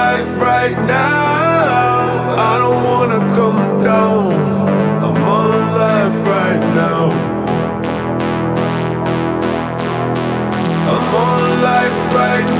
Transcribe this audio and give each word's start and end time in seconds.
life 0.00 0.32
right 0.50 0.76
now. 0.96 2.36
I 2.50 2.52
don't 2.62 2.80
wanna 2.90 3.20
come 3.38 3.60
down. 3.90 4.32
I'm 5.04 5.18
on 5.38 5.50
life 5.84 6.18
right 6.36 6.64
now. 6.82 7.02
I'm 10.92 11.06
on 11.26 11.42
life 11.70 12.02
right 12.20 12.48
now. 12.56 12.59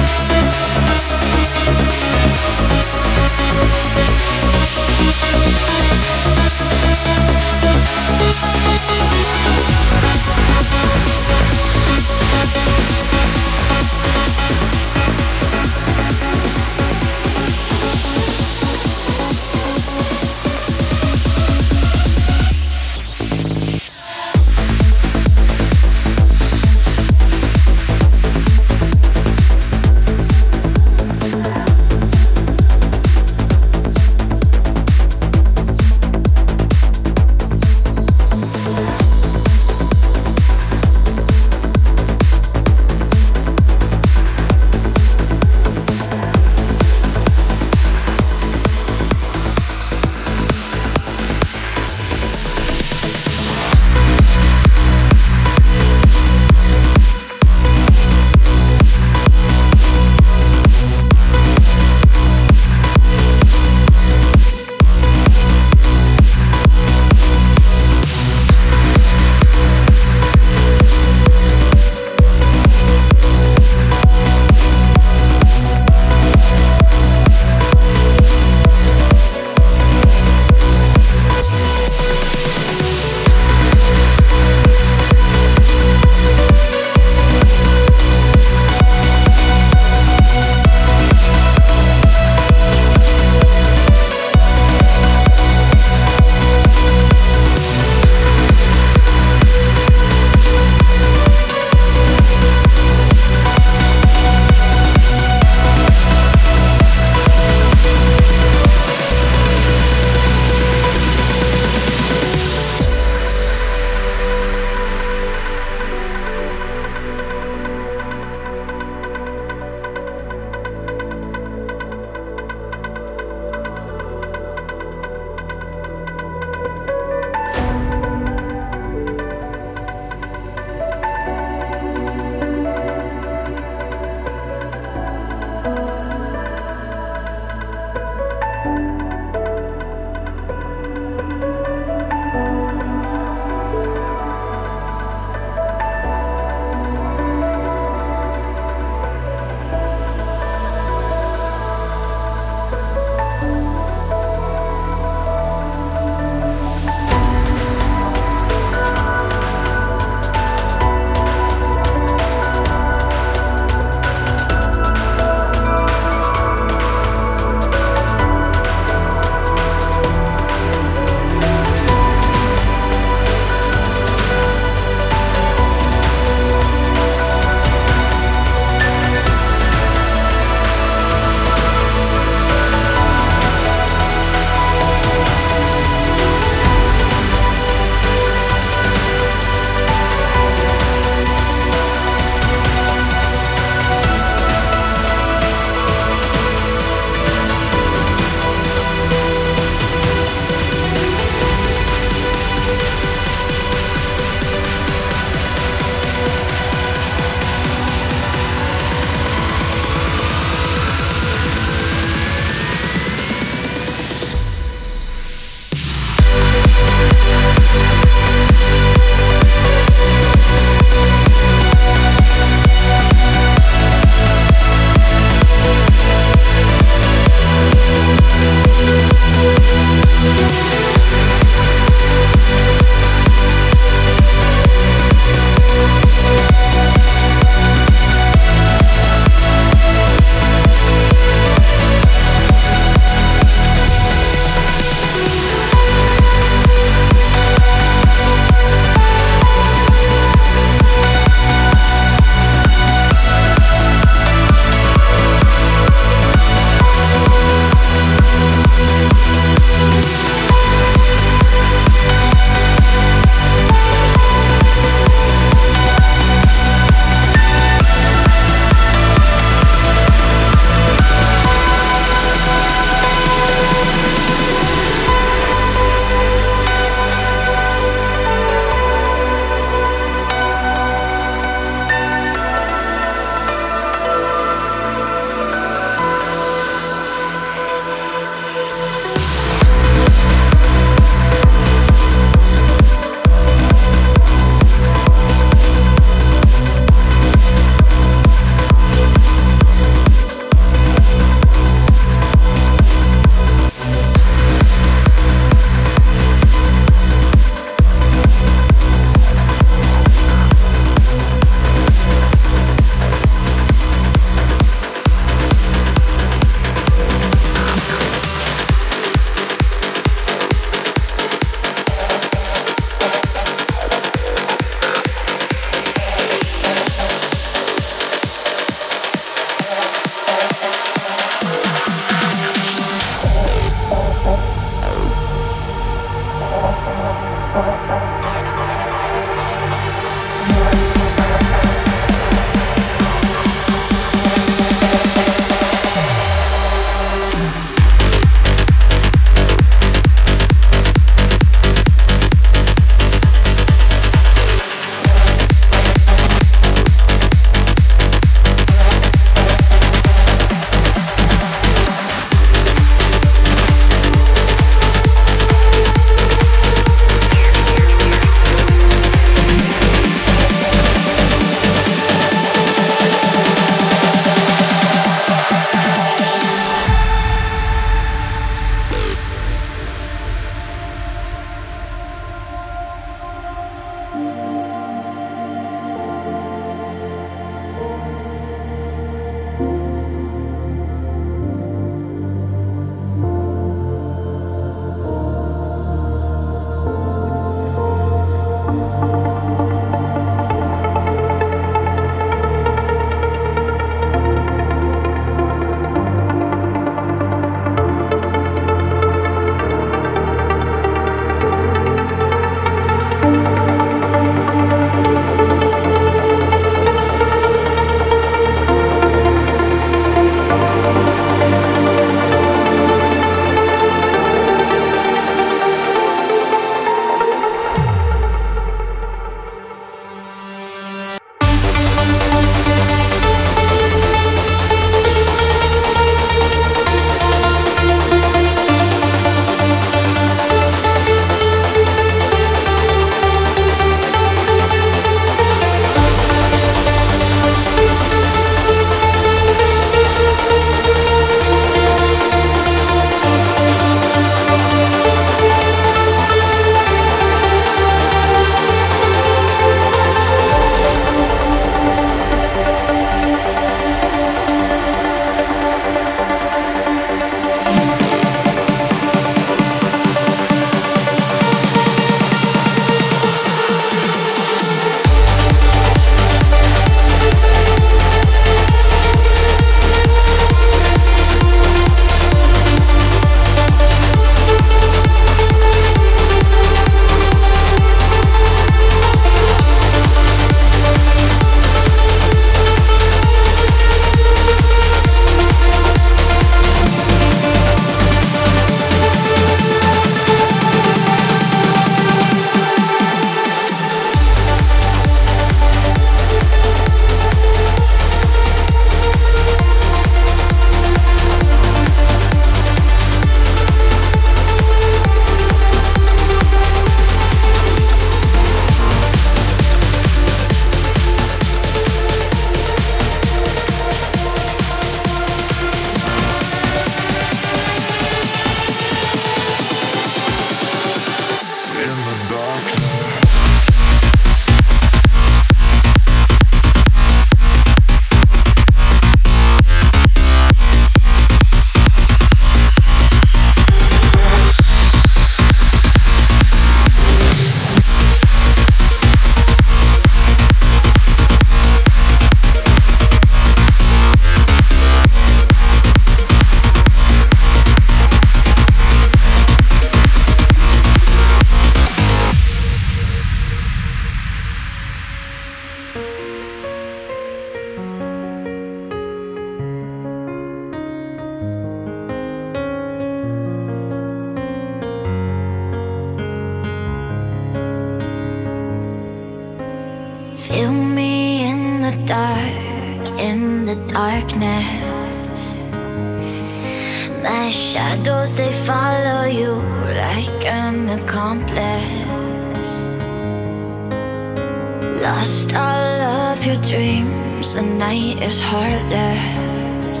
Lost 595.04 595.54
all 595.54 596.00
of 596.32 596.46
your 596.46 596.56
dreams, 596.62 597.52
the 597.52 597.60
night 597.60 598.22
is 598.22 598.40
heartless. 598.40 600.00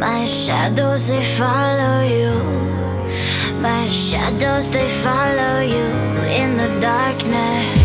My 0.00 0.24
shadows 0.24 1.08
they 1.08 1.20
follow 1.20 2.00
you. 2.00 2.32
My 3.60 3.84
shadows 3.88 4.70
they 4.72 4.88
follow 4.88 5.60
you 5.60 5.86
in 6.32 6.56
the 6.56 6.80
darkness. 6.80 7.79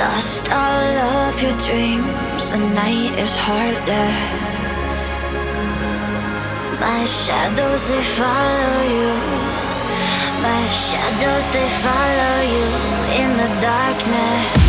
Lost 0.00 0.50
all 0.50 0.96
of 1.28 1.42
your 1.42 1.54
dreams, 1.58 2.48
the 2.48 2.56
night 2.56 3.12
is 3.18 3.36
heartless. 3.36 4.96
My 6.80 7.04
shadows 7.04 7.90
they 7.90 8.00
follow 8.00 8.78
you. 8.96 9.12
My 10.40 10.64
shadows 10.72 11.52
they 11.52 11.68
follow 11.84 12.36
you 12.54 12.66
in 13.20 13.30
the 13.36 13.50
darkness. 13.60 14.59